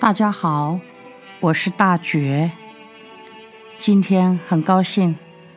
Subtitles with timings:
[0.00, 0.80] 大家好，
[1.40, 2.50] 我是大觉。
[3.78, 5.14] 今天很高兴，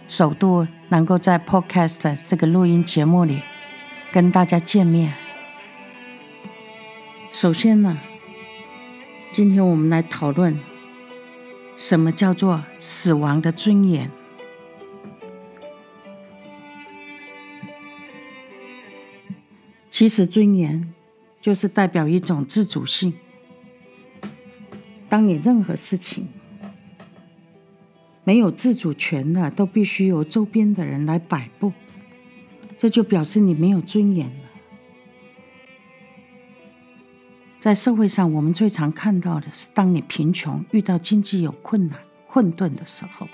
[0.09, 3.39] 首度能够在 Podcast 这个录音节目里
[4.11, 5.14] 跟大家见面。
[7.32, 7.98] 首先呢，
[9.32, 10.60] 今天我们来讨论
[11.78, 14.12] 什么叫做死亡的尊严。
[19.89, 20.94] 其实，尊严
[21.39, 23.14] 就是代表一种自主性。
[25.13, 26.27] 当你任何事情
[28.23, 31.72] 没有自主权了，都必须由周边的人来摆布，
[32.80, 34.49] 这就表示你没有尊严了。
[37.59, 43.30] 在社会上，我们最常看到的是，当你贫穷、遇到经济有困难、困顿的时候，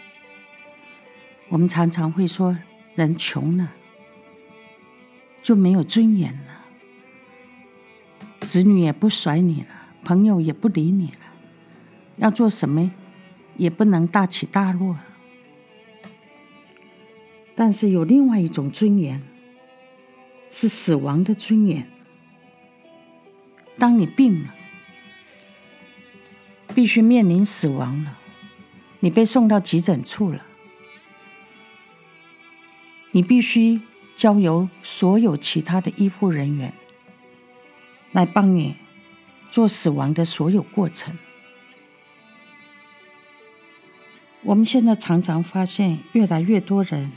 [1.47, 2.57] 我们常常会说
[2.95, 3.71] ：“人穷了
[5.41, 6.65] 就没有尊严了，
[8.41, 9.67] 子女也不甩你了，
[10.03, 11.19] 朋友也不理你了。”
[12.19, 12.91] 要做什么，
[13.57, 14.97] 也不能大起大落。
[17.55, 19.21] 但是有另外一种尊严，
[20.49, 21.89] 是死亡的尊严。
[23.77, 24.53] 当你病了，
[26.75, 28.17] 必须面临死亡了，
[28.99, 30.45] 你被送到急诊处了，
[33.11, 33.81] 你必须
[34.17, 36.73] 交由所有其他的医护人员
[38.11, 38.75] 来帮你
[39.49, 41.17] 做死亡的所有过程。
[44.49, 47.11] 我们现在常常发现，越来越多人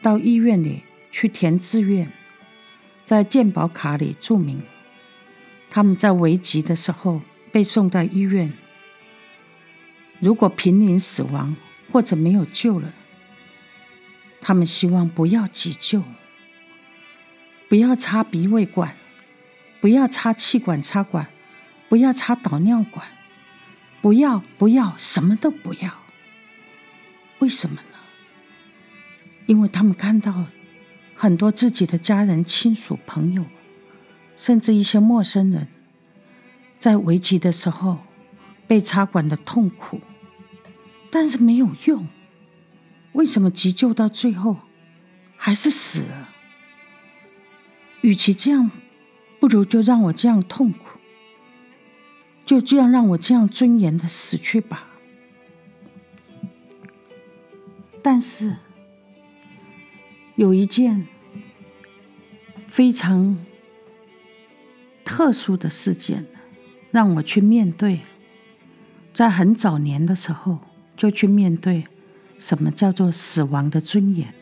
[0.00, 2.10] 到医院里去填志愿，
[3.04, 4.62] 在健保卡里注明
[5.68, 7.20] 他们在危急的时候
[7.52, 8.50] 被送到医院，
[10.20, 11.54] 如果濒临死亡
[11.92, 12.94] 或者没有救了，
[14.40, 16.02] 他们希望不要急救，
[17.68, 18.96] 不要插鼻胃管，
[19.82, 21.26] 不要插气管插管，
[21.90, 23.06] 不要插导尿管。
[24.00, 25.92] 不要，不要，什么都不要。
[27.40, 27.98] 为什么呢？
[29.46, 30.46] 因为他们看到
[31.14, 33.44] 很多自己的家人、亲属、朋友，
[34.36, 35.68] 甚至一些陌生人，
[36.78, 37.98] 在危急的时候
[38.66, 40.00] 被插管的痛苦，
[41.10, 42.06] 但是没有用。
[43.12, 44.58] 为什么急救到最后
[45.36, 46.28] 还是死了？
[48.02, 48.70] 与其这样，
[49.40, 50.87] 不如就让我这样痛苦。
[52.48, 54.88] 就这样让我这样尊严的死去吧。
[58.02, 58.56] 但是
[60.34, 61.06] 有一件
[62.66, 63.36] 非常
[65.04, 66.24] 特殊的事件，
[66.90, 68.00] 让我去面对，
[69.12, 70.60] 在很早年的时候
[70.96, 71.84] 就去面对
[72.38, 74.32] 什么叫做死亡的尊严。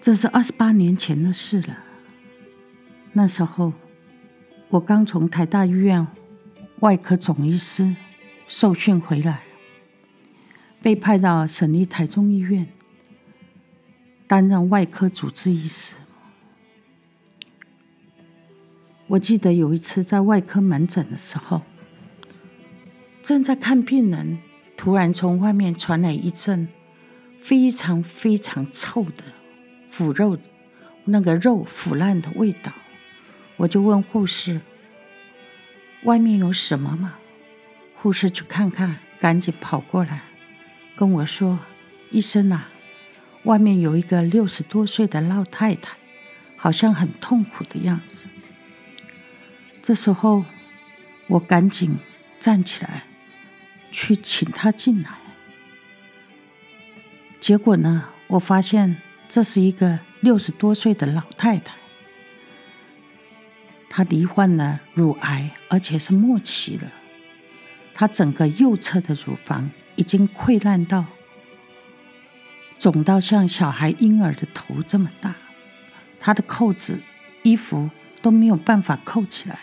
[0.00, 1.84] 这是二十八年前的事了，
[3.12, 3.74] 那时候。
[4.70, 6.06] 我刚从台大医院
[6.78, 7.96] 外科总医师
[8.46, 9.40] 受训回来，
[10.80, 12.68] 被派到省立台中医院
[14.28, 15.96] 担任外科主治医师。
[19.08, 21.62] 我记得有一次在外科门诊的时候，
[23.24, 24.38] 正在看病人，
[24.76, 26.68] 突然从外面传来一阵
[27.40, 29.24] 非常非常臭的
[29.88, 30.38] 腐肉，
[31.06, 32.70] 那个肉腐烂的味道。
[33.60, 34.58] 我就问护士
[36.04, 37.18] ：“外面有什么吗？”
[37.94, 40.22] 护士去看看，赶紧跑过来
[40.96, 41.58] 跟我说
[42.10, 42.70] ：“医生啊，
[43.42, 45.94] 外面有一个六十多岁的老太太，
[46.56, 48.24] 好像很痛苦的样子。”
[49.82, 50.42] 这时候，
[51.26, 51.98] 我赶紧
[52.38, 53.02] 站起来
[53.92, 55.10] 去请她进来。
[57.38, 58.96] 结果呢，我发现
[59.28, 61.79] 这是一个六十多岁的老太太。
[63.92, 66.92] 她罹患了乳癌，而且是末期了。
[67.92, 71.04] 她整个右侧的乳房已经溃烂到
[72.78, 75.34] 肿到像小孩婴儿的头这么大，
[76.20, 77.00] 她的扣子、
[77.42, 77.90] 衣服
[78.22, 79.58] 都没有办法扣起来，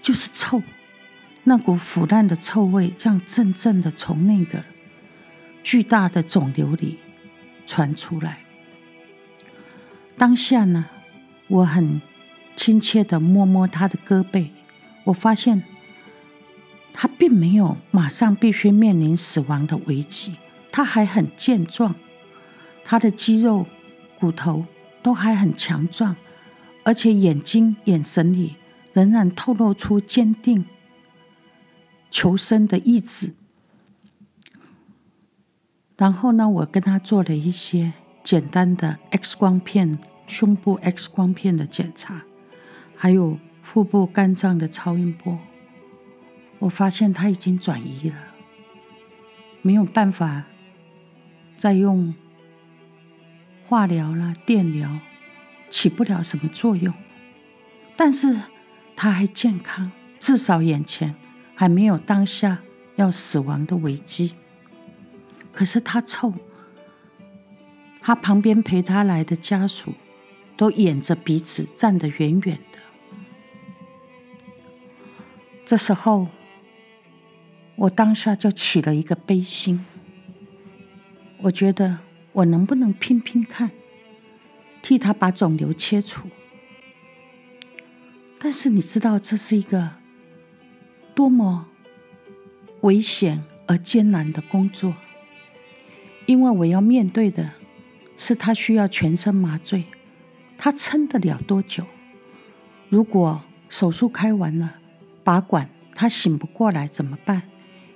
[0.00, 0.62] 就是臭，
[1.44, 4.64] 那股腐烂的臭味，这样阵阵的从那个
[5.62, 6.98] 巨大的肿瘤里
[7.66, 8.38] 传出来。
[10.16, 10.86] 当下呢，
[11.48, 12.00] 我很。
[12.56, 14.48] 亲切的摸摸他的胳膊，
[15.04, 15.62] 我发现
[16.92, 20.36] 他并没有马上必须面临死亡的危机，
[20.72, 21.94] 他还很健壮，
[22.82, 23.66] 他的肌肉、
[24.18, 24.64] 骨头
[25.02, 26.16] 都还很强壮，
[26.82, 28.56] 而且眼睛、眼神里
[28.94, 30.64] 仍然透露出坚定、
[32.10, 33.34] 求生的意志。
[35.98, 37.92] 然后呢，我跟他做了一些
[38.24, 42.24] 简单的 X 光片、胸部 X 光片的检查。
[42.96, 45.38] 还有腹部肝脏的超音波，
[46.60, 48.16] 我发现他已经转移了，
[49.60, 50.44] 没有办法
[51.56, 52.14] 再用
[53.66, 54.98] 化疗啦、电疗，
[55.68, 56.94] 起不了什么作用。
[57.96, 58.40] 但是
[58.94, 61.14] 他还健康，至少眼前
[61.54, 62.58] 还没有当下
[62.96, 64.34] 要死亡的危机。
[65.52, 66.32] 可是他臭，
[68.00, 69.92] 他旁边陪他来的家属
[70.56, 72.75] 都掩着鼻子站得远远的。
[75.66, 76.28] 这时候，
[77.74, 79.84] 我当下就起了一个悲心。
[81.38, 81.98] 我觉得
[82.30, 83.72] 我能不能拼拼看，
[84.80, 86.28] 替他把肿瘤切除？
[88.38, 89.90] 但是你知道这是一个
[91.16, 91.66] 多么
[92.82, 94.94] 危险而艰难的工作，
[96.26, 97.50] 因为我要面对的
[98.16, 99.86] 是他需要全身麻醉，
[100.56, 101.84] 他撑得了多久？
[102.88, 104.78] 如果手术开完了。
[105.26, 107.42] 拔管，他醒不过来怎么办？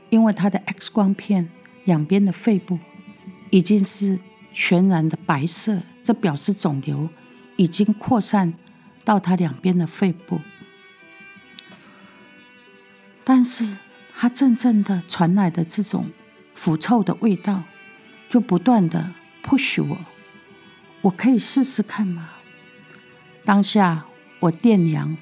[0.08, 1.48] 因为他的 X 光片
[1.84, 2.76] 两边的肺部
[3.50, 4.18] 已经是
[4.52, 7.08] 全然的白色，这表示肿瘤
[7.54, 8.52] 已经扩散
[9.04, 10.40] 到他两边的肺部。
[13.22, 13.76] 但是
[14.16, 16.10] 他阵阵的传来的这种
[16.56, 17.62] 腐臭的味道，
[18.28, 19.12] 就不断的
[19.44, 19.96] push 我，
[21.02, 22.30] 我可以试试看吗？
[23.44, 24.06] 当下
[24.40, 25.16] 我掂量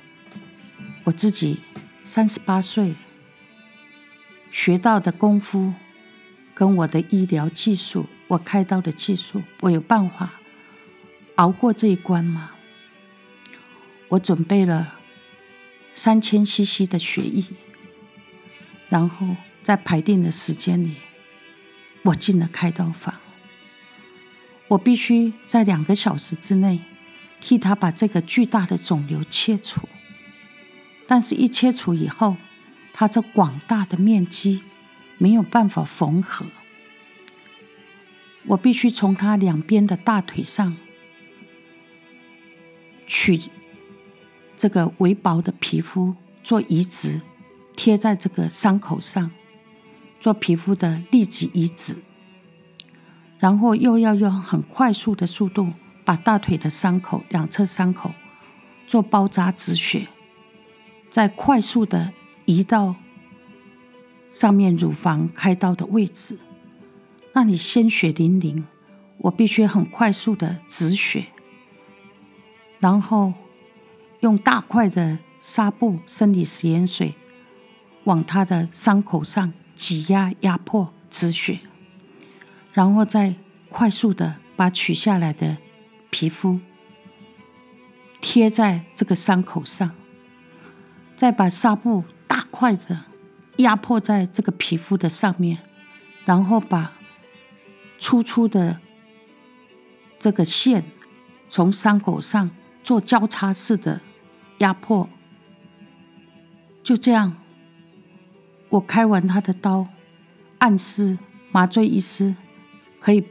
[1.05, 1.61] 我自己。
[2.09, 2.95] 三十八岁，
[4.51, 5.75] 学到的功夫
[6.55, 10.31] 跟我的医疗技术，我开刀的技术，我有办法
[11.35, 12.53] 熬过这一关吗？
[14.09, 14.95] 我准备了
[15.95, 17.45] 三千 CC 的血液，
[18.89, 20.95] 然后在排定的时间里，
[22.05, 23.15] 我进了开刀房。
[24.69, 26.81] 我必须在两个小时之内
[27.39, 29.87] 替他把这个巨大的肿瘤切除。
[31.11, 32.37] 但是，一切除以后，
[32.93, 34.61] 它这广大的面积
[35.17, 36.45] 没有办法缝合。
[38.49, 40.77] 我必须从它两边的大腿上
[43.07, 43.41] 取
[44.55, 46.15] 这个微薄的皮肤
[46.45, 47.23] 做移植，
[47.75, 49.31] 贴在这个伤口上
[50.21, 51.97] 做皮肤的立即移植，
[53.39, 55.73] 然后又要用很快速的速度
[56.05, 58.11] 把大腿的伤口两侧伤口
[58.87, 60.07] 做包扎止血。
[61.11, 62.13] 再快速的
[62.45, 62.95] 移到
[64.31, 66.39] 上面乳房开刀的位置，
[67.33, 68.65] 那里鲜血淋淋，
[69.19, 71.27] 我必须很快速的止血，
[72.79, 73.33] 然后
[74.21, 77.15] 用大块的纱布生理食盐水
[78.05, 81.61] 往他的伤口上挤压压迫止血，
[82.73, 83.35] 然后再
[83.71, 85.57] 快速的把取下来的
[86.11, 86.61] 皮肤
[88.21, 89.91] 贴在这个伤口上。
[91.19, 93.01] 再把纱布大块的
[93.57, 95.59] 压迫在这个皮肤的上面，
[96.25, 96.93] 然后把
[97.99, 98.79] 粗粗的
[100.21, 100.85] 这个线
[101.51, 102.49] 从伤口上
[102.85, 104.01] 做交叉式的
[104.59, 105.09] 压迫。
[106.85, 107.37] 就这样，
[108.69, 109.89] 我开完他的刀，
[110.59, 111.19] 暗示
[111.51, 112.37] 麻醉医师
[113.01, 113.25] 可以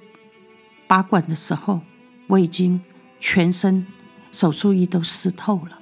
[0.87, 1.79] 拔管的时候，
[2.27, 2.81] 我已经
[3.21, 3.87] 全身
[4.33, 5.76] 手术衣都湿透了。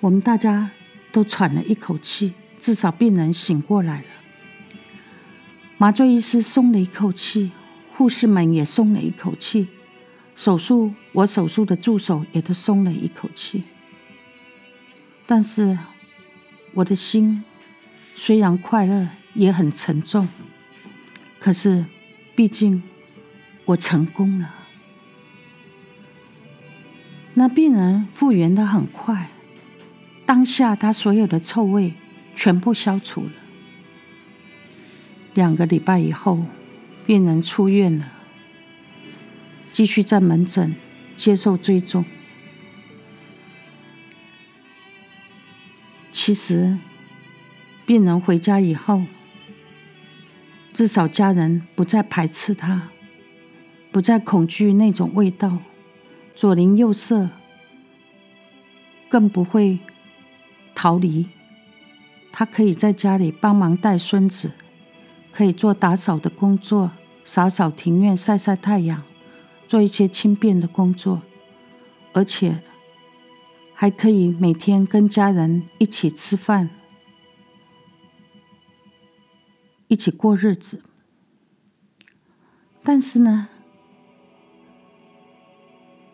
[0.00, 0.70] 我们大家
[1.12, 4.06] 都喘了一口气，至少病人醒过来了。
[5.76, 7.50] 麻醉医师松了一口气，
[7.96, 9.68] 护士们也松了一口气，
[10.34, 13.64] 手术我手术的助手也都松了一口气。
[15.26, 15.78] 但是
[16.74, 17.44] 我的心
[18.16, 20.26] 虽然快乐，也很沉重。
[21.38, 21.84] 可是
[22.34, 22.82] 毕竟
[23.66, 24.54] 我成功了，
[27.34, 29.30] 那病人复原的很快。
[30.30, 31.92] 当下，他所有的臭味
[32.36, 33.30] 全部消除了。
[35.34, 36.44] 两个礼拜以后，
[37.04, 38.12] 病人出院了，
[39.72, 40.76] 继续在门诊
[41.16, 42.04] 接受追踪。
[46.12, 46.78] 其实，
[47.84, 49.02] 病人回家以后，
[50.72, 52.90] 至少家人不再排斥他，
[53.90, 55.58] 不再恐惧那种味道，
[56.36, 57.28] 左邻右舍
[59.08, 59.80] 更不会。
[60.82, 61.28] 逃离，
[62.32, 64.52] 他可以在家里帮忙带孙子，
[65.30, 69.02] 可以做打扫的工作，扫扫庭院，晒晒太阳，
[69.68, 71.20] 做一些轻便的工作，
[72.14, 72.62] 而且
[73.74, 76.70] 还可以每天跟家人一起吃饭，
[79.88, 80.82] 一起过日子。
[82.82, 83.48] 但是呢，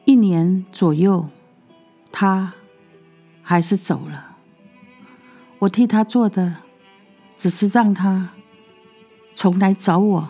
[0.04, 1.30] 一年左右，
[2.10, 2.52] 他
[3.42, 4.25] 还是走了。
[5.58, 6.56] 我替他做的，
[7.36, 8.34] 只是让他
[9.34, 10.28] 重来找我。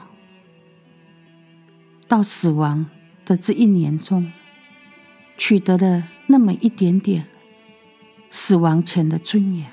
[2.09, 2.87] 到死亡
[3.25, 4.33] 的这一年中，
[5.37, 7.27] 取得了那么一点点
[8.31, 9.73] 死亡前的尊严。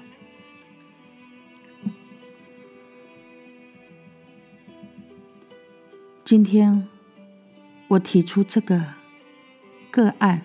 [6.25, 6.88] 今天
[7.89, 8.83] 我提出这个。
[9.91, 10.41] 个案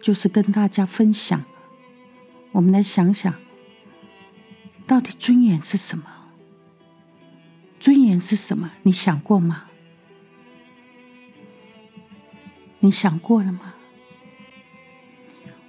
[0.00, 1.42] 就是跟大家分享，
[2.56, 3.34] 我们来想想，
[4.86, 6.04] 到底尊严是什么？
[7.78, 8.72] 尊严是什么？
[8.82, 9.66] 你想过吗？
[12.80, 13.74] 你想过了吗？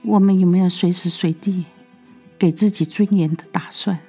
[0.01, 1.65] 我们有没有随时随地
[2.39, 3.99] 给自己尊严的打算？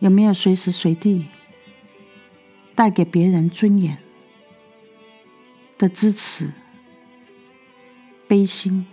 [0.00, 1.24] 有没有随时随地
[2.74, 3.96] 带给别人尊严？
[5.78, 6.52] 的支持、
[8.28, 8.86] 悲心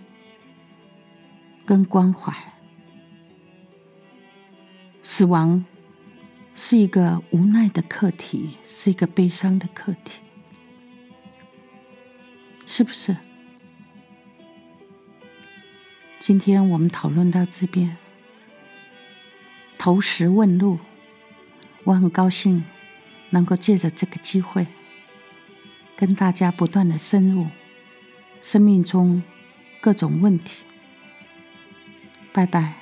[1.64, 2.32] 跟关怀，
[5.02, 5.64] 死亡
[6.54, 10.20] 是一个无奈的课题，是一个悲伤的课题，
[12.66, 13.16] 是不是？
[16.18, 17.96] 今天我们讨论到这边，
[19.78, 20.78] 投石问路，
[21.84, 22.64] 我很高兴
[23.30, 24.66] 能够借着这个机会。
[25.94, 27.46] 跟大家不断的深入
[28.40, 29.22] 生命中
[29.80, 30.64] 各种问题，
[32.32, 32.81] 拜拜。